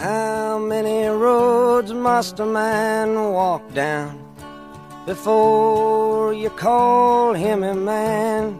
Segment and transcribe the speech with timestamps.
[0.00, 4.10] How many roads must a man walk down
[5.04, 8.54] before you call him a man?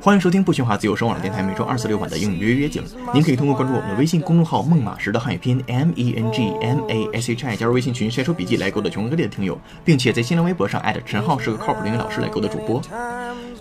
[0.00, 2.82] 欢迎收听不喧哗自由声网络电台每周二四六晚的英语约约景。
[3.12, 12.80] 您可以通过关注我们的微信公众号“孟马时”的汉语拼音 M E N G M A S H I 加入微信群晒出笔记来勾搭全国各地的听友，并且在新浪微博上艾特陈浩是个靠谱的英语老师来勾搭主播。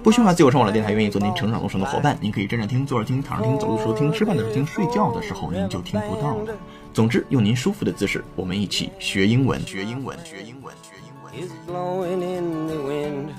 [0.04, 6.54] 不需要自由上网的电台愿意做您成长路上的伙伴，您可以站着听、坐着听、躺着听、走路的时候听、吃饭的时候听、睡觉的时候您就听不到了。
[6.92, 11.48] 总之，用您舒服的姿势，我们一起学英文，学英文，学英文，学英文。
[11.48, 13.30] Is blowing in the wind.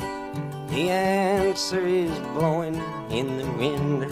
[0.69, 2.79] The answer is blowing
[3.11, 4.09] in the wind.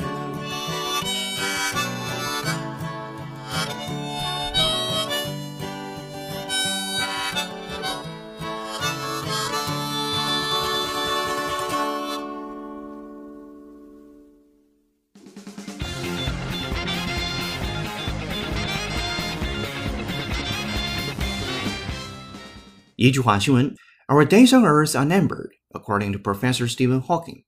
[24.11, 27.45] Our days on Earth are numbered, according to Professor Stephen Hawking.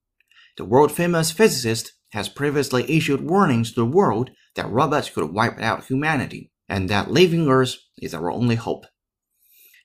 [0.56, 5.84] The world-famous physicist has previously issued warnings to the world that robots could wipe out
[5.84, 8.86] humanity, and that leaving Earth is our only hope.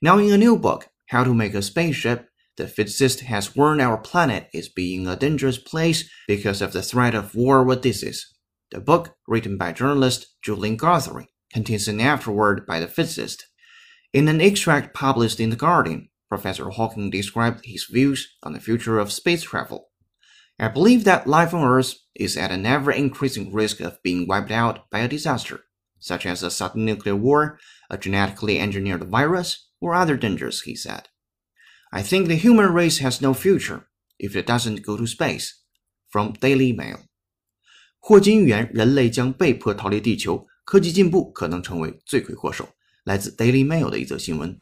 [0.02, 3.98] Now, in a new book, How to Make a Spaceship, the physicist has warned our
[3.98, 8.34] planet is being a dangerous place because of the threat of war with disease.
[8.72, 13.47] The book, written by journalist Julian Guthrie, contains an afterword by the physicist.
[14.17, 18.98] In an extract published in The Guardian, Professor Hawking described his views on the future
[18.98, 19.91] of space travel.
[20.59, 24.51] I believe that life on Earth is at an ever increasing risk of being wiped
[24.51, 25.65] out by a disaster,
[25.98, 27.59] such as a sudden nuclear war,
[27.91, 31.09] a genetically engineered virus, or other dangers, he said.
[31.92, 35.59] I think the human race has no future if it doesn't go to space.
[36.09, 37.01] From Daily Mail.
[37.98, 42.69] 霍金预言人类将被迫逃离地球，科技进步可能成为罪魁祸首。
[43.08, 44.53] 来自 Daily Mail 的一则新闻。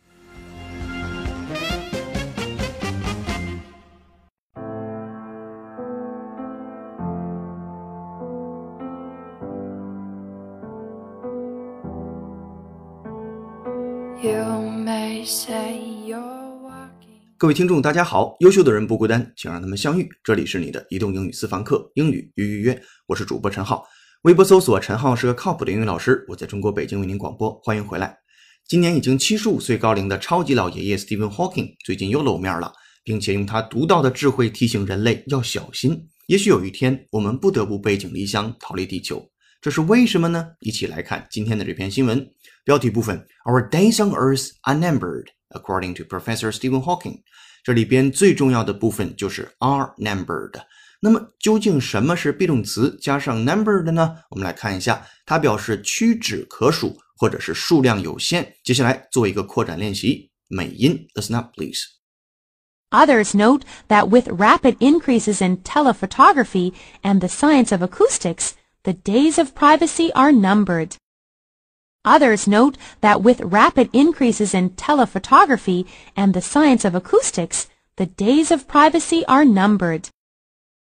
[17.38, 18.36] 各位听众，大家好！
[18.42, 20.08] 优秀的人不孤单，请让他们相遇。
[20.24, 23.84] 这里是你的移动英语私房课，英语预预约，我是主播陈浩。
[24.22, 28.16] 微博搜索“陈浩是个靠谱的英语老师”，我在中国北京为您广播，欢迎回来。
[28.68, 36.08] 今年已经七十五岁高龄的超级老爷爷 Stephen Hawking 最近又露面了，并且用他独到的智慧提醒人类要小心。
[36.26, 39.24] 也许有一天，我们不得不背井离乡逃离地球，
[39.62, 40.48] 这是为什么呢？
[40.62, 42.28] 一起来看今天的这篇新闻。
[42.64, 47.20] 标题部分：Our days on Earth are numbered, according to Professor Stephen Hawking。
[47.64, 50.60] 这里边最重要的部分就是 are numbered。
[51.02, 54.16] 那么究竟什么是 be 动词加上 numbered 呢？
[54.32, 58.57] 我们来看一下，它表示屈指可数或者是数量有限。
[58.65, 61.81] 接下来做一个扩展练习，美音 listen up please。
[62.91, 66.73] Others note that with rapid increases in telephotography
[67.03, 70.97] and the science of acoustics, the days of privacy are numbered.
[72.03, 75.85] Others note that with rapid increases in telephotography
[76.17, 80.09] and the science of acoustics, the days of privacy are numbered.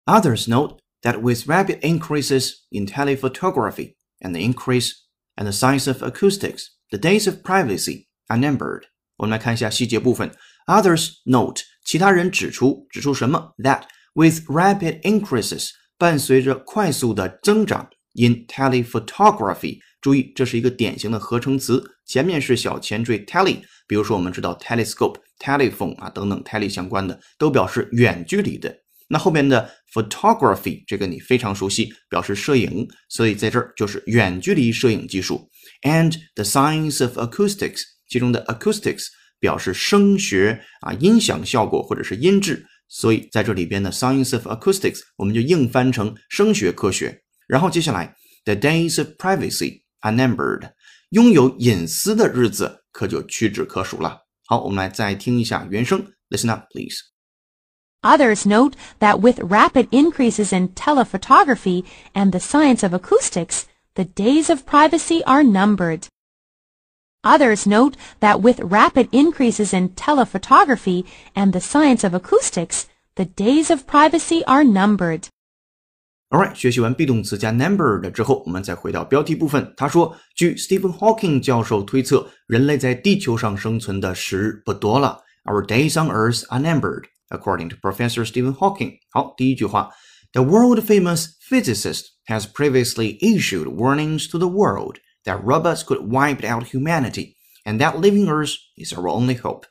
[0.08, 5.04] Others note that with rapid increases in telephotography and the increase
[5.39, 8.83] and the science of acoustics, the days of privacy are numbered.
[9.17, 10.31] 我们来看一下细节部分。
[10.67, 13.85] Others note，其他人指出，指出什么？That
[14.15, 28.77] with rapid increases，伴随着快速的增长，in telephotography，注意这是一个典型的合成词，前面是小前缀 tele，比如说我们知道 telescope、telephone 啊等等 tele 相关的都表示远距离的。
[29.09, 35.51] 那后面的 photography 这个你非常熟悉，表示摄影，所以在这儿就是远距离摄影技术。
[35.83, 39.07] And the science of acoustics，其中的 acoustics
[39.41, 47.23] 表示声学啊音响效果或者是音质，所以在这里边的 science of acoustics 我们就硬翻成声学科学。
[47.47, 48.15] 然后接下来
[48.45, 50.71] the days of privacy are numbered，
[51.11, 54.19] 拥有隐私的日子可就屈指可数了。
[54.47, 57.18] 好，我们来再听一下原声，listen up please。
[58.04, 63.66] Others note that with rapid increases in telephotography and the science of acoustics,
[63.96, 66.08] the days of privacy are numbered.
[67.24, 73.72] Others note that with rapid increases in telephotography and the science of acoustics, the days
[73.72, 75.28] of privacy are numbered.
[76.30, 79.72] Alright，学习完 be 动词加 numbered 之后，我们再回到标题部分。
[79.78, 85.22] 他说，据 Stephen Hawking 教授推测，人类在地球上生存的时日不多了。
[85.46, 88.98] Our days on Earth are numbered, according to Professor Stephen Hawking。
[89.12, 89.92] 好，第一句话，
[90.34, 97.36] The world-famous physicist has previously issued warnings to the world that robots could wipe out humanity,
[97.66, 99.66] and that living Earth is our only hope.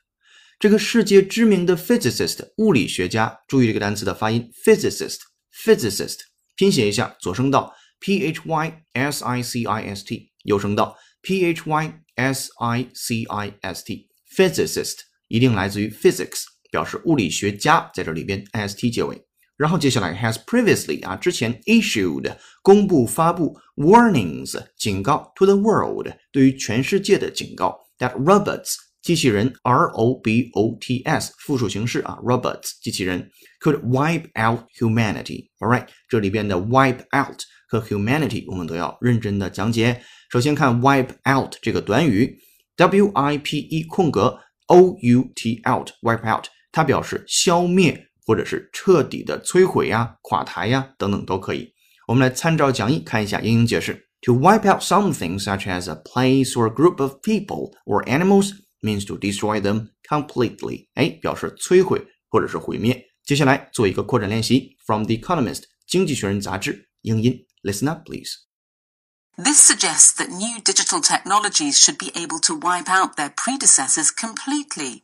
[0.61, 6.19] 这个世界知名的 physicist 物理学家，注意这个单词的发音，physicist，physicist，
[6.55, 13.25] 拼写一下，左声道 p h y s i c i s t，右声道 p h y s i c
[13.25, 16.45] i s t，physicist 一定来自于 physics，
[16.77, 19.21] 表示物理学家，在这里边 s t 结尾。
[19.57, 29.87] 然后接下来 has previously 啊，之前 issued 公布发布 warnings 警告 to the world 对于全世界的警告 that robots 机器人 R
[29.93, 33.31] O B O T S 复数形式啊，robots 机器人
[33.61, 40.03] could wipe out humanity。Alright，这里边的 wipe out 和 humanity 我们都要认真的讲解。
[40.31, 42.39] 首先看 wipe out 这个短语，
[42.77, 46.47] W I P E 空格 O U T out，wipe out，
[46.77, 51.73] 它表示消灭或者是彻底的摧毁呀、垮台呀等等都可以。
[52.09, 54.09] 我们来参照讲义看一下英英解释。
[54.23, 59.19] To wipe out something such as a place or group of people or animals means to
[59.19, 63.05] destroy them completely，哎，表示摧毁或者是毁灭。
[63.25, 72.89] 接下来做一个扩展练习，from The Economist 经济学人杂志英音，listen up please。This suggests that new digital technologies should be able to wipe
[72.89, 75.03] out their predecessors completely.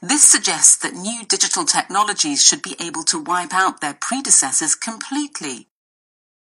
[0.00, 5.68] This suggests that new digital technologies should be able to wipe out their predecessors completely.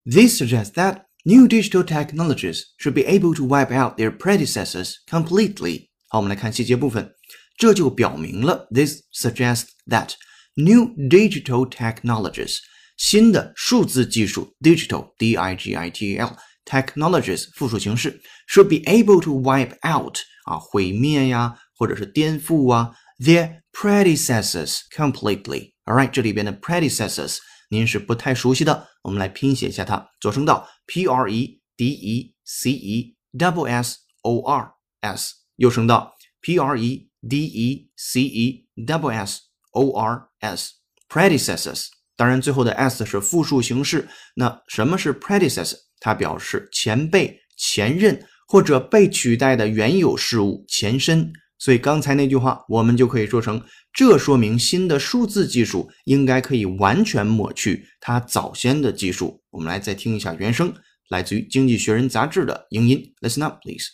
[0.04, 5.88] This suggests that new digital technologies should be able to wipe out their predecessors completely.
[6.08, 7.14] 好，我们来看细节部分，
[7.56, 10.12] 这就表明了 this suggests that
[10.54, 12.58] new digital technologies
[12.96, 19.40] 新的数字技术 digital d i g i t a l technologies 复数形式 should be able to
[19.40, 25.72] wipe out 啊毁灭呀或者是颠覆啊 their predecessors completely.
[25.84, 27.38] Alright，这里边的 predecessors
[27.70, 35.34] 您是不太熟悉的，我们来拼写一下它，左声道 p r e d e c e double s o r s。
[35.56, 39.40] 右声道 p r e d e c e double s
[39.72, 40.72] o r s
[41.08, 41.88] predecessors。
[42.16, 44.08] 当然，最后的 s 是复数形式。
[44.34, 45.76] 那什么是 predecessor？
[46.00, 51.32] 它表示前辈、前任或者被取代的原有事物前身。
[51.62, 53.62] 所以刚才那句话，我们就可以说成：
[53.92, 59.42] 这说明新的数字技术应该可以完全抹去它早先的技术。
[59.50, 60.74] 我们来再听一下原声，
[61.08, 63.14] 来自于《经济学人》杂志的英音。
[63.20, 63.86] Listen up, please.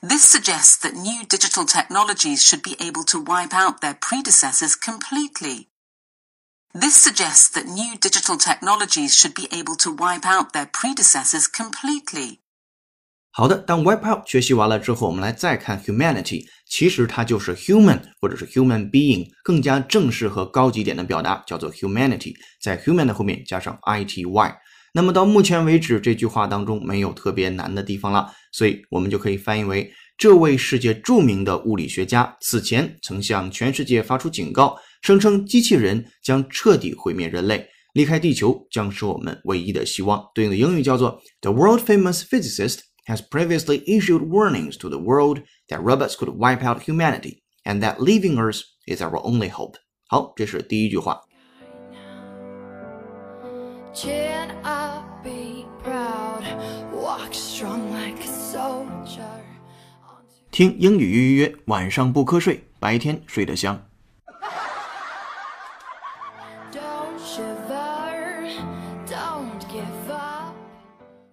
[0.00, 5.68] This suggests that new digital technologies should be able to wipe out their predecessors completely.
[6.72, 12.40] This suggests that new digital technologies should be able to wipe out their predecessors completely.
[13.31, 24.25] 好的，当 wipe out 学习完了之后，我们来再看 humanity，其实它就是 human 或者是 human being 更加正式和高级点的表达，叫做 humanity，在 human 的后面加上 i t
[24.25, 24.57] y。
[24.93, 40.23] 那么到目前为止，这句话当中没有特别难的地方了，所以我们就可以翻译为：这位世界著名的物理学家此前曾向全世界发出警告，声称机器人将彻底毁灭人类，离开地球将是我们唯一的希望。
[40.33, 46.82] 对应的英语叫做：The world famous physicist has previously issued warnings to the world that robots could wipe out
[46.82, 49.76] humanity, and that leaving Earth is our only hope.
[50.08, 51.20] 好，这是第一句话。
[53.94, 56.42] Chin up, be proud,
[56.92, 59.20] walk strong like a soldier.
[60.50, 63.82] 听英语约约约，晚上不瞌睡，白天睡得香。
[66.72, 68.50] Don't shiver,
[69.06, 70.54] don't give up.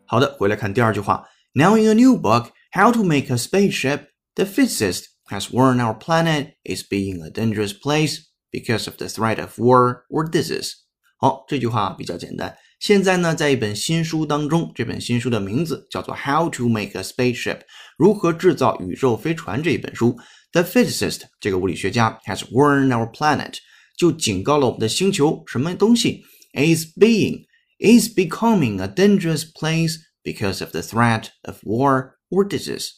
[0.06, 1.26] 好的，回来看第二句话。
[1.54, 5.96] Now in a new book, How to Make a Spaceship, the physicist has warned our
[5.96, 10.74] planet is being a dangerous place because of the threat of war or disease.
[11.18, 12.56] 好，这句话比较简单。
[12.80, 17.60] 现在呢，在一本新书当中，这本新书的名字叫做《How to Make a Spaceship》，
[17.98, 20.18] 如何制造宇宙飞船这一本书。
[20.54, 23.56] The physicist 这个物理学家 has warned our planet，
[23.98, 26.24] 就警告了我们的星球什么东西
[26.54, 27.46] is being
[27.80, 32.90] is becoming a dangerous place because of the threat of war or disease。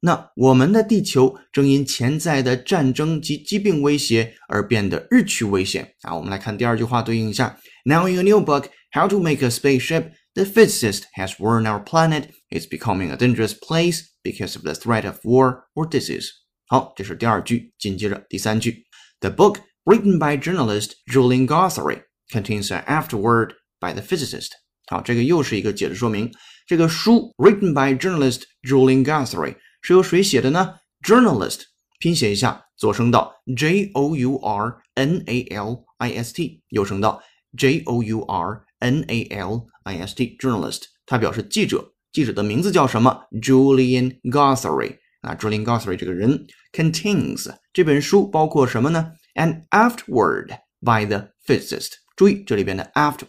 [0.00, 6.14] 那我们的地球正因潜在的战争及疾病威胁而变得日趋危险啊！
[6.14, 7.58] 我们来看第二句话对应一下。
[7.84, 12.30] Now in a new book, How to Make a Spaceship, the physicist has warned our planet
[12.50, 16.28] is becoming a dangerous place because of the threat of war or disease.
[16.68, 17.72] 好，这是第二句。
[17.78, 18.84] 紧接着第三句，
[19.20, 24.50] The book written by journalist Julian Guthrie contains an afterword by the physicist.
[24.88, 26.30] 好，这个又是一个解释说明。
[26.71, 30.75] 这个书 written by journalist Julian Guthrie 是由谁写的呢
[31.05, 31.63] ？Journalist
[31.99, 37.21] 拼写一下，左声道 J O U R N A L I S T，右声道
[37.57, 46.47] J O U R N A L I S T journalist，它表示记者，记者的名字叫什么？Julian Guthrie 啊，Julian Guthrie 这个人
[46.71, 51.89] contains 这本书包括什么呢？An afterword by the physicist。
[52.15, 53.23] 注意这里边的 aft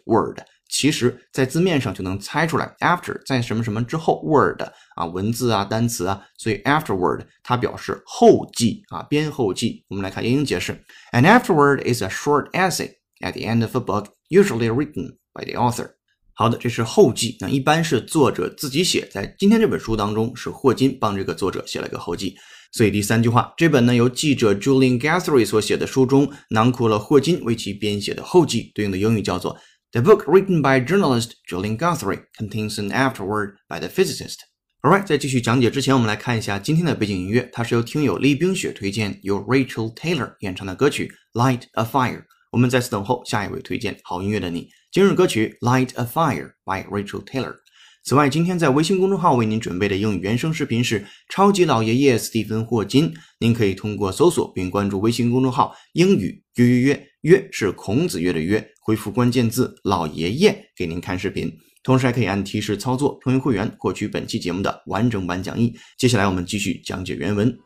[0.75, 4.63] 其实在字面上就能猜出来，after 在什么什么之后，word
[4.97, 9.85] 啊，文字啊，单词啊，所以 afterword 它表示后记啊，编后记。
[9.89, 15.61] 我们来看英英解释：An afterword is a short essay at the end of a book, usually written by the
[15.61, 15.91] author。
[16.33, 19.07] 好的，这是后记，那一般是作者自己写。
[19.13, 22.35] 在今天这本书当中，是霍金帮这个作者写了个后记。
[22.73, 29.55] 所以第三句话，这本呢由记者 Julian Guthrie 所写的书中，囊括了霍金为其编写的后记，对应的英语叫做
[29.92, 34.38] The book written by journalist Julian Guthrie contains an afterword by the physicist.
[34.82, 42.20] Alright，在继续讲解之前，我们来看一下今天的背景音乐，它是由听友厉冰雪推荐，由 Rachel Taylor 演唱的歌曲《Light a Fire》。
[42.52, 44.70] 我们在此等候下一位推荐好音乐的你。
[44.92, 47.56] 今日歌曲《Light a Fire》by Rachel Taylor。
[48.05, 61.49] 此外，今天在微信公众号为您准备的英语原声视频是《超级老爷爷斯蒂芬霍金》，您可以通过搜索并关注微信公众号“英语约约约”，约是孔子约的约，回复关键字“老爷爷”给您看视频，
[61.85, 65.73] 同时还可以按提示操作成为会员，获取本期节目的完整版讲义。
[65.97, 67.57] 接下来我们继续讲解原文。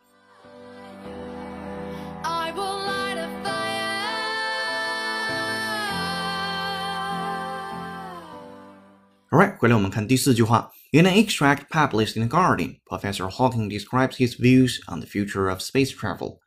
[9.28, 10.70] Alright，回来我们看第四句话。
[10.92, 15.58] In an extract published in The Guardian, Professor Hawking describes his views on the future of
[15.58, 16.38] space travel.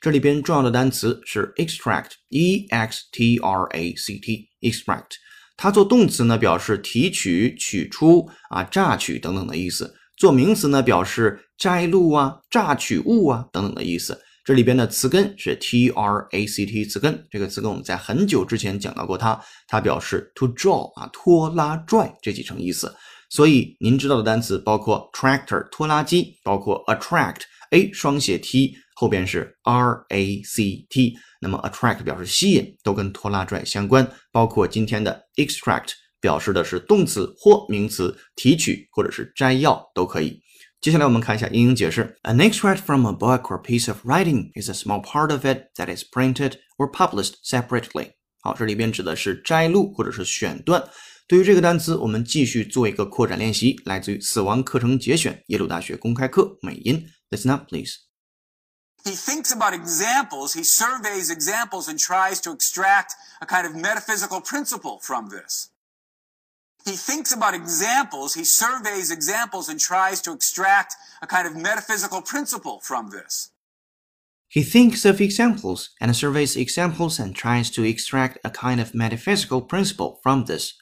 [0.00, 5.16] 这里边重要的单词是 extract，e x t r a c t，extract。
[5.56, 14.16] 它做动词呢，表示提取、取出啊、榨取等等的意思；做名词呢，表示摘录啊、榨取物啊等等的意思。
[14.48, 22.90] 这里边的词根是 t r a c t 词根，这个词根我们在很久之前讲到过它，它表示 to draw 啊拖拉拽这几层意思。
[23.28, 34.10] 所以您知道的单词包括 tractor 拖拉机，包括 attract a 双写 t 后边是 r a c t，那么 attract 表示吸引，都跟拖拉拽相关。
[34.32, 35.90] 包括今天的 extract
[36.22, 40.40] 表示的是动词或名词，提取或者是摘要都可以。
[40.81, 42.17] 接下来我们看一下英英解释。
[42.23, 45.95] An extract from a book or piece of writing is a small part of it that
[45.95, 48.11] is printed or published separately。
[48.41, 50.83] 好，这里边指的是摘录或者是选段。
[51.25, 57.07] 对于这个单词，我们继续做一个扩展练习，来自于死亡课程节选，耶鲁大学公开课美音。
[57.29, 57.93] Listen up, please.
[59.05, 64.41] He thinks about examples, he surveys examples and tries to extract a kind of metaphysical
[64.41, 65.69] principle from this.
[66.85, 72.21] He thinks about examples, he surveys examples and tries to extract a kind of metaphysical
[72.21, 73.51] principle from this.
[74.49, 79.61] He thinks of examples and surveys examples and tries to extract a kind of metaphysical
[79.61, 80.73] principle from this.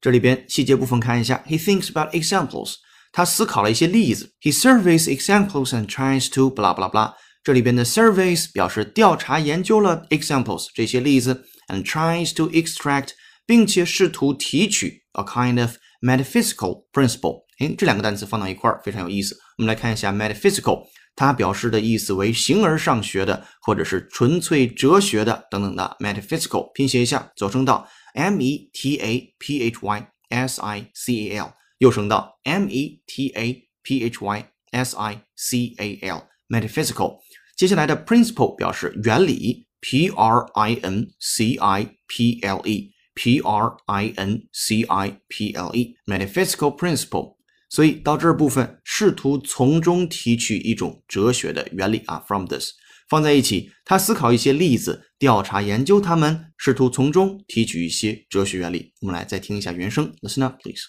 [0.00, 2.74] 这里边细节部分看一下，He thinks about examples，
[3.10, 4.34] 他思考了一些例子。
[4.42, 7.14] He surveys examples and tries to blah blah blah。
[7.42, 13.12] 这里边的 surveys 表示调查研究了 examples 这些例子，and tries to extract
[13.46, 17.44] 并且试图提取 a kind of metaphysical principle。
[17.58, 19.36] 哎，这两个单词放到一块儿非常有意思。
[19.58, 20.84] 我们来看一下 metaphysical，
[21.16, 26.70] 它表示的意思为形而上学的，或者是纯粹哲学的等等的 metaphysical。
[26.72, 33.28] 拼写一下，左声道 m e t a p h y s i c a l，右声道 m e t
[33.30, 37.18] a p h y s i c a l metaphysical。
[37.56, 42.91] 接下来的 principle 表示原理，p r i n c i p l e。
[43.13, 47.37] P R I N C I P L E metaphysical principle，
[47.69, 52.71] 所以到这部分试图从中提取一种哲学的原理啊，from this
[53.09, 58.93] 放在一起，他思考一些例子，调查研究它们，试图从中提取一些哲学原理。
[59.01, 60.81] 我们来再听一下原声，Listen up, please.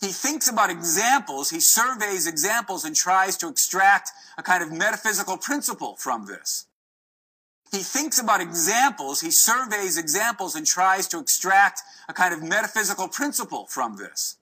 [0.00, 5.38] He thinks about examples, he surveys examples and tries to extract a kind of metaphysical
[5.38, 6.64] principle from this.
[7.73, 13.07] He thinks about examples, he surveys examples and tries to extract a kind of metaphysical
[13.07, 14.37] principle from this.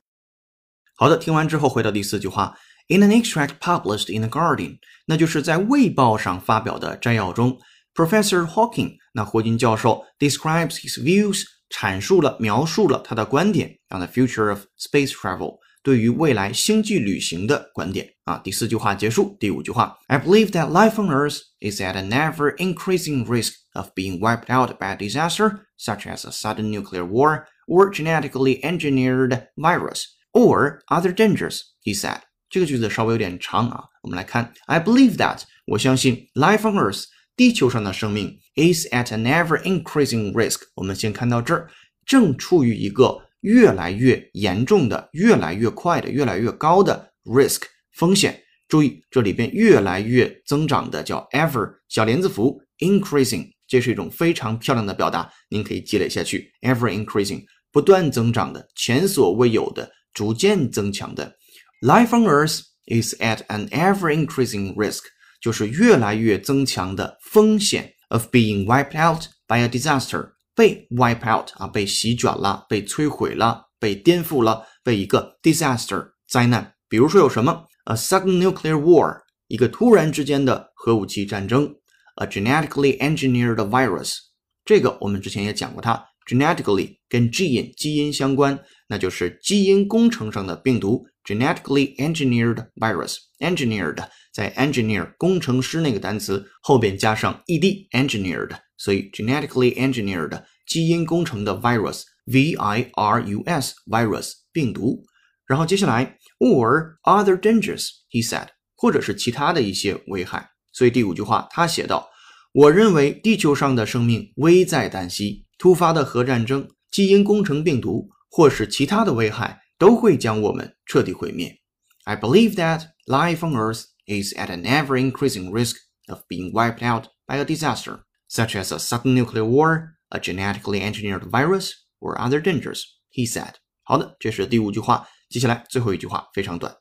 [0.95, 7.59] 好的，听完之后回到第四句话，In an extract published in the Guardian，那就是在《卫报》上发表的摘要中，
[7.93, 15.59] Professor Hawking，那霍金教授 describes his views，阐述了、描述了他的观点 on the future of space travel。
[15.83, 18.37] 对于未来星际旅行的观点啊。
[18.43, 24.77] 第四句话结束，第五句话，I believe that life on Earth is at an ever increasing risk of being wiped out
[24.79, 31.13] by a disaster such as a sudden nuclear war or genetically engineered virus or other
[31.13, 31.61] dangers.
[31.83, 32.19] He said.
[32.49, 37.03] 这个句子稍微有点长啊，我们来看，I believe that 我相信 life on Earth
[37.35, 40.61] 地球上的生命 is at an ever increasing risk。
[40.75, 41.69] 我们先看到这儿，
[42.05, 48.42] 正处于一个 越来越严重的、越来越快的、越来越高的 risk 风险。
[48.66, 56.50] 注意，这里边越来越增长的叫 ever 小连字符 increasing，这是一种非常漂亮的表达，您可以积累下去。
[56.62, 61.36] ever increasing 不断增长的、前所未有的、逐渐增强的。
[61.82, 65.02] Life on Earth is at an ever increasing risk，
[65.40, 76.74] 就是越来越增强的风险 of being wiped out by a disaster，被 wipe out 啊，被席卷了，被摧毁了，被颠覆了，被一个 disaster 灾难。
[76.88, 81.74] 比如说有什么？a sudden nuclear war，一个突然之间的核武器战争
[82.16, 84.16] ；a genetically engineered virus，
[84.64, 103.22] 这个我们之前也讲过它，genetically 跟 gene 基因相关，那就是基因工程上的病毒，genetically engineered virus，engineered 在 engineer 工程师那个单词后边加上 ed，engineered，所以 genetically engineered 基因工程的 virus，v i r
[103.22, 105.04] u s virus 病毒。
[105.46, 110.48] 然后接下来，or other dangers，he said，或者是其他的一些危害。
[110.72, 112.08] 所以第五句话他写道
[112.54, 121.60] ：“我认为地球上的生命危在旦夕，突发的核战争、基因工程病毒或是其他的危害都会将我们彻底毁灭。
[122.04, 125.75] I believe that life on Earth is at an ever-increasing risk
[126.07, 130.81] of being wiped out by a disaster, such as a sudden nuclear war, a genetically
[130.81, 133.55] engineered virus, or other dangers,” he said.
[133.83, 135.07] 好的，这是第五句话。
[135.29, 136.73] 接下来最后一句话非常短，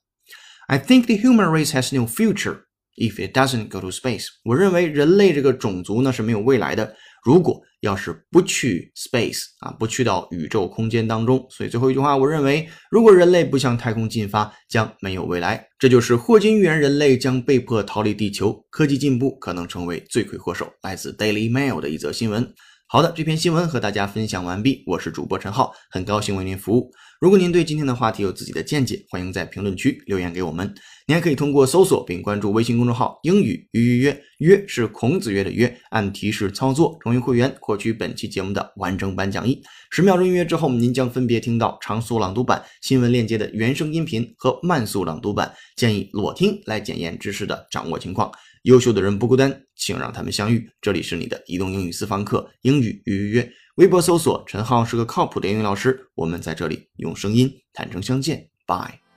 [0.68, 2.66] I think the human race has no future
[2.96, 4.26] if it doesn't go to space。
[4.44, 11.45] 我认为人类这个种族呢是没有未来的， 如果要是不去 space 啊，不去到宇宙空间当中。
[11.49, 15.67] 所以最后一句话，我认为如果人类不向太空进发，将没有未来。
[15.79, 20.71] 这就是霍金预言人类将被迫逃离地球，科技进步可能成为罪魁祸首。
[20.81, 22.53] 来自 Daily Mail 的一则新闻。
[22.87, 24.83] 好的，这篇新闻和大家分享完毕。
[24.85, 26.91] 我是主播陈浩，很高兴为您服务。
[27.21, 30.73] 如果您对今天的话题有自己的见解，欢迎在评论区留言给我们。
[31.05, 39.61] 您还可以通过搜索并关注微信公众号“英语约约约”，约是孔子约的约，按提示操作成为会员，获取本期节目的完整版讲义。
[39.91, 48.31] 十秒钟预约之后，您将分别听到长速朗读版、新闻链接的原声音频和慢速朗读版，建议裸听来检验知识的掌握情况。
[48.63, 50.67] 优秀的人不孤单，请让他们相遇。
[50.81, 53.47] 这里是你的移动英语私房课，英语预约。
[53.75, 58.49] 微博搜索“陈浩是个靠谱的英语老师”，我们在这里用声音坦诚相见。
[58.65, 59.10] Bye。